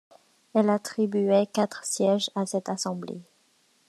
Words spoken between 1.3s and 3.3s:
quatre sièges à cette assemblée.